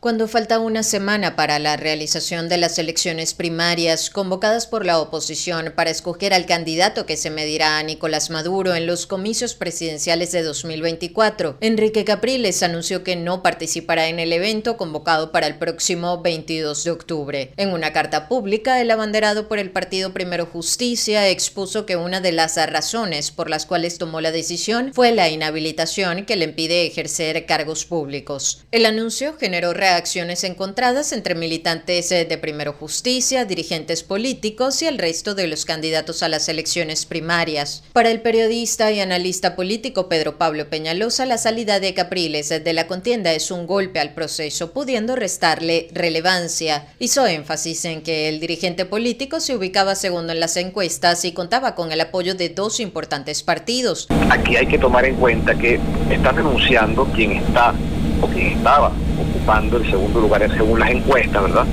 Cuando 0.00 0.28
falta 0.28 0.60
una 0.60 0.84
semana 0.84 1.34
para 1.34 1.58
la 1.58 1.76
realización 1.76 2.48
de 2.48 2.56
las 2.56 2.78
elecciones 2.78 3.34
primarias 3.34 4.10
convocadas 4.10 4.68
por 4.68 4.86
la 4.86 5.00
oposición 5.00 5.72
para 5.74 5.90
escoger 5.90 6.32
al 6.32 6.46
candidato 6.46 7.04
que 7.04 7.16
se 7.16 7.30
medirá 7.30 7.78
a 7.78 7.82
Nicolás 7.82 8.30
Maduro 8.30 8.76
en 8.76 8.86
los 8.86 9.06
comicios 9.06 9.54
presidenciales 9.54 10.30
de 10.30 10.44
2024, 10.44 11.56
Enrique 11.60 12.04
Capriles 12.04 12.62
anunció 12.62 13.02
que 13.02 13.16
no 13.16 13.42
participará 13.42 14.06
en 14.06 14.20
el 14.20 14.32
evento 14.32 14.76
convocado 14.76 15.32
para 15.32 15.48
el 15.48 15.58
próximo 15.58 16.22
22 16.22 16.84
de 16.84 16.90
octubre. 16.92 17.52
En 17.56 17.70
una 17.70 17.92
carta 17.92 18.28
pública, 18.28 18.80
el 18.80 18.92
abanderado 18.92 19.48
por 19.48 19.58
el 19.58 19.72
partido 19.72 20.12
Primero 20.12 20.46
Justicia 20.46 21.28
expuso 21.28 21.86
que 21.86 21.96
una 21.96 22.20
de 22.20 22.30
las 22.30 22.54
razones 22.70 23.32
por 23.32 23.50
las 23.50 23.66
cuales 23.66 23.98
tomó 23.98 24.20
la 24.20 24.30
decisión 24.30 24.92
fue 24.94 25.10
la 25.10 25.28
inhabilitación 25.28 26.24
que 26.24 26.36
le 26.36 26.44
impide 26.44 26.86
ejercer 26.86 27.46
cargos 27.46 27.84
públicos. 27.84 28.64
El 28.70 28.86
anuncio 28.86 29.36
generó 29.36 29.74
reacciones 29.88 30.44
encontradas 30.44 31.12
entre 31.12 31.34
militantes 31.34 32.12
eh, 32.12 32.26
de 32.26 32.36
Primero 32.36 32.74
Justicia, 32.74 33.46
dirigentes 33.46 34.02
políticos 34.02 34.82
y 34.82 34.86
el 34.86 34.98
resto 34.98 35.34
de 35.34 35.46
los 35.46 35.64
candidatos 35.64 36.22
a 36.22 36.28
las 36.28 36.50
elecciones 36.50 37.06
primarias. 37.06 37.82
Para 37.94 38.10
el 38.10 38.20
periodista 38.20 38.92
y 38.92 39.00
analista 39.00 39.56
político 39.56 40.08
Pedro 40.10 40.36
Pablo 40.36 40.68
Peñalosa, 40.68 41.24
la 41.24 41.38
salida 41.38 41.80
de 41.80 41.94
Capriles 41.94 42.50
de 42.50 42.72
la 42.74 42.86
contienda 42.86 43.32
es 43.32 43.50
un 43.50 43.66
golpe 43.66 43.98
al 43.98 44.12
proceso, 44.12 44.74
pudiendo 44.74 45.16
restarle 45.16 45.88
relevancia. 45.92 46.88
Hizo 46.98 47.26
énfasis 47.26 47.86
en 47.86 48.02
que 48.02 48.28
el 48.28 48.40
dirigente 48.40 48.84
político 48.84 49.40
se 49.40 49.56
ubicaba 49.56 49.94
segundo 49.94 50.34
en 50.34 50.40
las 50.40 50.58
encuestas 50.58 51.24
y 51.24 51.32
contaba 51.32 51.74
con 51.74 51.92
el 51.92 52.00
apoyo 52.02 52.34
de 52.34 52.50
dos 52.50 52.78
importantes 52.78 53.42
partidos. 53.42 54.06
Aquí 54.28 54.54
hay 54.54 54.66
que 54.66 54.78
tomar 54.78 55.06
en 55.06 55.16
cuenta 55.16 55.54
que 55.54 55.80
está 56.10 56.32
renunciando 56.32 57.06
quien 57.06 57.32
está 57.32 57.74
o 58.20 58.26
quien 58.26 58.48
estaba 58.48 58.90
ocupando 59.20 59.78
el 59.78 59.90
segundo 59.90 60.20
lugar 60.20 60.48
según 60.56 60.80
las 60.80 60.90
encuestas, 60.90 61.42
¿verdad? 61.42 61.64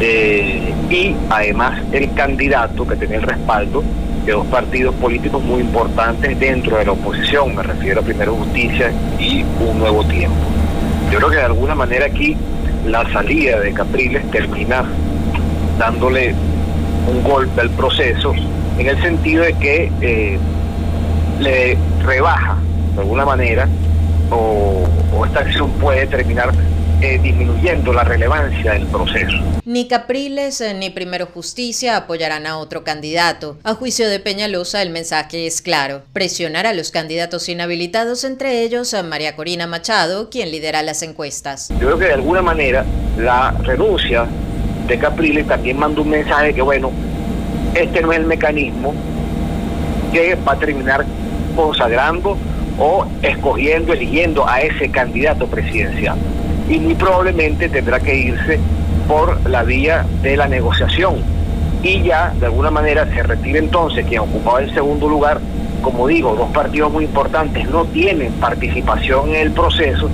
Eh, 0.00 0.72
y 0.90 1.14
además 1.28 1.82
el 1.92 2.12
candidato 2.14 2.86
que 2.86 2.96
tenía 2.96 3.16
el 3.16 3.22
respaldo 3.22 3.82
de 4.24 4.32
dos 4.32 4.46
partidos 4.46 4.94
políticos 4.96 5.42
muy 5.42 5.60
importantes 5.60 6.38
dentro 6.38 6.76
de 6.76 6.84
la 6.84 6.92
oposición, 6.92 7.56
me 7.56 7.62
refiero 7.62 8.00
a 8.00 8.04
Primero 8.04 8.34
Justicia 8.36 8.92
y 9.18 9.44
Un 9.60 9.78
Nuevo 9.78 10.04
Tiempo. 10.04 10.36
Yo 11.10 11.18
creo 11.18 11.30
que 11.30 11.36
de 11.36 11.42
alguna 11.42 11.74
manera 11.74 12.06
aquí 12.06 12.36
la 12.86 13.10
salida 13.12 13.58
de 13.60 13.72
Capriles 13.72 14.30
termina 14.30 14.84
dándole 15.78 16.34
un 17.08 17.22
golpe 17.22 17.60
al 17.60 17.70
proceso 17.70 18.34
en 18.78 18.86
el 18.86 19.00
sentido 19.02 19.44
de 19.44 19.54
que 19.54 19.90
eh, 20.00 20.38
le 21.40 21.76
rebaja 22.04 22.56
de 22.94 23.00
alguna 23.00 23.24
manera 23.24 23.68
o, 24.30 24.84
o 25.16 25.26
esta 25.26 25.40
acción 25.40 25.70
puede 25.72 26.06
terminar 26.06 26.52
eh, 27.00 27.18
disminuyendo 27.22 27.92
la 27.92 28.02
relevancia 28.02 28.72
del 28.72 28.86
proceso. 28.86 29.36
Ni 29.64 29.86
Capriles 29.86 30.60
eh, 30.60 30.74
ni 30.74 30.90
Primero 30.90 31.26
Justicia 31.26 31.96
apoyarán 31.96 32.46
a 32.46 32.58
otro 32.58 32.82
candidato. 32.82 33.56
A 33.62 33.74
juicio 33.74 34.08
de 34.08 34.18
Peñalosa, 34.18 34.82
el 34.82 34.90
mensaje 34.90 35.46
es 35.46 35.62
claro: 35.62 36.02
presionar 36.12 36.66
a 36.66 36.72
los 36.72 36.90
candidatos 36.90 37.48
inhabilitados, 37.48 38.24
entre 38.24 38.62
ellos 38.62 38.94
a 38.94 39.02
María 39.02 39.36
Corina 39.36 39.66
Machado, 39.66 40.28
quien 40.28 40.50
lidera 40.50 40.82
las 40.82 41.02
encuestas. 41.02 41.68
Yo 41.68 41.78
creo 41.78 41.98
que 41.98 42.06
de 42.06 42.14
alguna 42.14 42.42
manera 42.42 42.84
la 43.16 43.52
renuncia 43.62 44.26
de 44.88 44.98
Capriles 44.98 45.46
también 45.46 45.78
manda 45.78 46.00
un 46.00 46.08
mensaje 46.08 46.52
que, 46.54 46.62
bueno, 46.62 46.90
este 47.74 48.00
no 48.00 48.10
es 48.10 48.18
el 48.18 48.26
mecanismo 48.26 48.94
que 50.12 50.34
va 50.34 50.52
a 50.52 50.58
terminar 50.58 51.04
consagrando 51.54 52.36
o 52.78 53.06
escogiendo, 53.22 53.92
eligiendo 53.92 54.48
a 54.48 54.60
ese 54.60 54.90
candidato 54.90 55.46
presidencial 55.46 56.16
y 56.68 56.78
muy 56.78 56.94
probablemente 56.94 57.68
tendrá 57.68 57.98
que 58.00 58.14
irse 58.14 58.58
por 59.06 59.48
la 59.48 59.62
vía 59.62 60.04
de 60.22 60.36
la 60.36 60.48
negociación. 60.48 61.16
Y 61.82 62.02
ya, 62.02 62.34
de 62.38 62.46
alguna 62.46 62.70
manera, 62.70 63.06
se 63.06 63.22
retira 63.22 63.58
entonces 63.58 64.04
quien 64.06 64.20
ocupaba 64.20 64.60
el 64.60 64.72
segundo 64.74 65.08
lugar. 65.08 65.40
Como 65.80 66.08
digo, 66.08 66.34
dos 66.34 66.50
partidos 66.50 66.92
muy 66.92 67.04
importantes 67.04 67.68
no 67.70 67.84
tienen 67.86 68.32
participación 68.34 69.30
en 69.30 69.36
el 69.36 69.52
proceso 69.52 70.10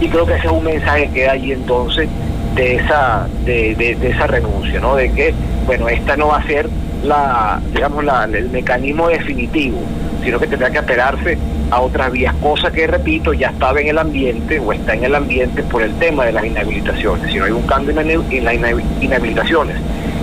y 0.00 0.08
creo 0.08 0.26
que 0.26 0.34
ese 0.34 0.46
es 0.46 0.52
un 0.52 0.64
mensaje 0.64 1.10
que 1.12 1.28
hay 1.28 1.52
entonces 1.52 2.08
de 2.54 2.76
esa, 2.76 3.26
de, 3.44 3.74
de, 3.74 4.10
esa 4.10 4.26
renuncia, 4.26 4.80
¿no? 4.80 4.94
De 4.96 5.10
que, 5.12 5.34
bueno, 5.66 5.88
esta 5.88 6.16
no 6.16 6.28
va 6.28 6.38
a 6.38 6.46
ser 6.46 6.68
la, 7.02 7.60
digamos, 7.72 8.04
la, 8.04 8.24
el 8.24 8.50
mecanismo 8.50 9.08
definitivo, 9.08 9.78
sino 10.22 10.38
que 10.38 10.46
tendrá 10.46 10.70
que 10.70 10.78
esperarse 10.78 11.38
a 11.70 11.80
otras 11.80 12.12
vías, 12.12 12.34
cosa 12.42 12.70
que, 12.70 12.86
repito, 12.86 13.32
ya 13.32 13.48
estaba 13.50 13.80
en 13.80 13.88
el 13.88 13.98
ambiente 13.98 14.58
o 14.58 14.72
está 14.72 14.94
en 14.94 15.04
el 15.04 15.14
ambiente 15.14 15.62
por 15.64 15.82
el 15.82 15.92
tema 15.94 16.24
de 16.24 16.32
las 16.32 16.44
inhabilitaciones. 16.44 17.30
Si 17.30 17.38
no 17.38 17.44
hay 17.44 17.52
un 17.52 17.62
cambio 17.62 17.98
en 18.00 18.44
las 18.44 18.54
inhabilitaciones 19.00 19.76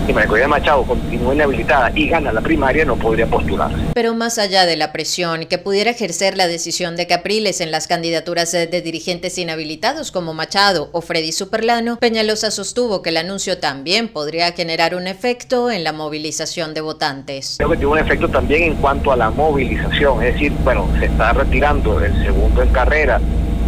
y 0.07 0.13
María 0.13 0.47
Machado 0.47 0.83
continúa 0.83 1.33
inhabilitada 1.33 1.91
y 1.95 2.07
gana 2.07 2.31
la 2.31 2.41
primaria, 2.41 2.85
no 2.85 2.95
podría 2.95 3.25
postularse. 3.25 3.77
Pero 3.93 4.13
más 4.13 4.37
allá 4.37 4.65
de 4.65 4.75
la 4.75 4.91
presión 4.91 5.45
que 5.45 5.57
pudiera 5.57 5.91
ejercer 5.91 6.37
la 6.37 6.47
decisión 6.47 6.95
de 6.95 7.07
Capriles 7.07 7.61
en 7.61 7.71
las 7.71 7.87
candidaturas 7.87 8.51
de 8.51 8.81
dirigentes 8.81 9.37
inhabilitados 9.37 10.11
como 10.11 10.33
Machado 10.33 10.89
o 10.91 11.01
Freddy 11.01 11.31
Superlano, 11.31 11.97
Peñalosa 11.97 12.51
sostuvo 12.51 13.01
que 13.01 13.09
el 13.09 13.17
anuncio 13.17 13.57
también 13.57 14.07
podría 14.07 14.51
generar 14.51 14.95
un 14.95 15.07
efecto 15.07 15.71
en 15.71 15.83
la 15.83 15.93
movilización 15.93 16.73
de 16.73 16.81
votantes. 16.81 17.55
Creo 17.57 17.69
que 17.69 17.77
tiene 17.77 17.91
un 17.91 17.99
efecto 17.99 18.29
también 18.29 18.63
en 18.63 18.75
cuanto 18.75 19.11
a 19.11 19.15
la 19.15 19.29
movilización, 19.31 20.23
es 20.23 20.33
decir, 20.33 20.51
bueno, 20.63 20.87
se 20.99 21.05
está 21.05 21.33
retirando 21.33 21.99
el 22.03 22.13
segundo 22.23 22.61
en 22.61 22.69
carrera, 22.69 23.19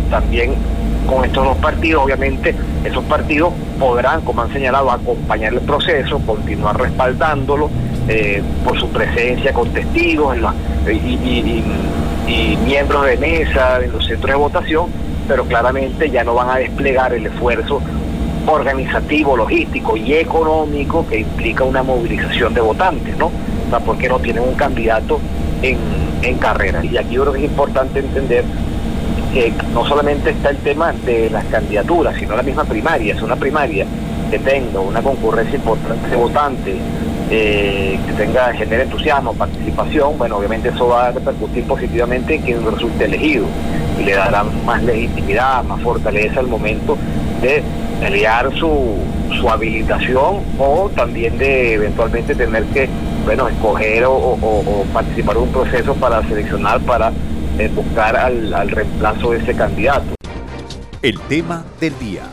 también 0.10 0.56
con 1.08 1.26
estos 1.26 1.44
dos 1.46 1.58
partidos, 1.58 2.04
obviamente 2.04 2.54
esos 2.84 3.04
partidos 3.06 3.54
podrán, 3.80 4.22
como 4.22 4.42
han 4.42 4.54
señalado, 4.54 4.92
acompañar 4.92 5.54
el 5.54 5.62
proceso, 5.62 6.20
continuar 6.20 6.80
respaldándolo 6.80 7.70
eh, 8.08 8.44
por 8.64 8.80
su 8.80 8.90
presencia 8.90 9.54
con 9.54 9.70
testigos 9.70 10.38
y, 10.88 11.64
miembros 12.66 13.06
de 13.06 13.18
mesa 13.18 13.80
en 13.82 13.94
los 13.94 14.06
centros 14.06 14.30
de 14.30 14.36
votación, 14.36 14.88
pero 15.28 15.46
claramente 15.46 16.10
ya 16.10 16.24
no 16.24 16.34
van 16.34 16.50
a 16.50 16.56
desplegar 16.58 17.14
el 17.14 17.26
esfuerzo 17.26 17.82
organizativo, 18.46 19.38
logístico 19.38 19.96
y 19.96 20.14
económico 20.14 21.06
que 21.08 21.20
implica 21.20 21.64
una 21.64 21.84
movilización 21.84 22.54
de 22.54 22.62
votantes, 22.62 23.18
¿no? 23.18 23.28
O 23.28 23.70
sea, 23.70 23.80
porque 23.80 24.10
no 24.10 24.20
tienen 24.20 24.44
un 24.44 24.56
candidato 24.56 25.20
en, 25.62 25.78
en 26.22 26.38
carrera. 26.38 26.84
Y 26.84 26.98
aquí 26.98 27.16
yo 27.16 27.22
creo 27.22 27.34
que 27.34 27.46
es 27.46 27.52
importante 27.52 28.00
entender 28.00 28.44
que 29.38 29.54
no 29.72 29.86
solamente 29.86 30.32
está 30.32 30.50
el 30.50 30.58
tema 30.58 30.92
de 31.06 31.30
las 31.30 31.46
candidaturas, 31.46 32.16
sino 32.18 32.36
la 32.36 32.42
misma 32.42 32.64
primaria. 32.64 33.14
Es 33.14 33.22
una 33.22 33.36
primaria 33.36 33.86
que 34.32 34.40
tenga 34.40 34.80
una 34.80 35.02
concurrencia 35.02 35.56
importante 35.56 36.10
de 36.10 36.16
votantes, 36.16 36.76
eh, 37.30 38.00
que 38.06 38.14
tenga, 38.14 38.52
genere 38.54 38.84
entusiasmo, 38.84 39.34
participación, 39.34 40.18
bueno, 40.18 40.38
obviamente 40.38 40.70
eso 40.70 40.88
va 40.88 41.08
a 41.08 41.12
repercutir 41.12 41.66
positivamente 41.66 42.36
en 42.36 42.42
quien 42.42 42.66
resulte 42.66 43.06
elegido 43.06 43.46
y 44.00 44.04
le 44.04 44.14
dará 44.14 44.44
más 44.44 44.82
legitimidad, 44.84 45.64
más 45.64 45.82
fortaleza 45.82 46.40
al 46.40 46.48
momento 46.48 46.98
de 47.42 47.62
pelear 48.00 48.52
su, 48.58 48.96
su 49.40 49.50
habilitación 49.50 50.38
o 50.58 50.90
también 50.96 51.38
de 51.38 51.74
eventualmente 51.74 52.34
tener 52.34 52.64
que, 52.66 52.90
bueno, 53.26 53.48
escoger 53.50 54.06
o 54.08 54.84
participar 54.94 55.36
en 55.36 55.44
un 55.44 55.50
proceso 55.50 55.94
para 55.96 56.24
seleccionar, 56.28 56.80
para 56.82 57.12
buscar 57.76 58.16
al, 58.16 58.54
al 58.54 58.70
reemplazo 58.70 59.32
de 59.32 59.40
ese 59.40 59.56
candidato. 59.56 60.16
El 61.02 61.20
tema 61.22 61.66
del 61.80 61.98
día 62.00 62.24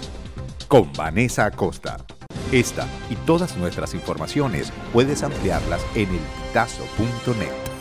con 0.68 0.92
Vanessa 0.92 1.46
Acosta. 1.46 1.98
Esta 2.52 2.86
y 3.10 3.16
todas 3.26 3.56
nuestras 3.56 3.94
informaciones 3.94 4.72
puedes 4.92 5.22
ampliarlas 5.22 5.84
en 5.94 6.08
el 6.08 6.20
elpitazo.net. 6.54 7.73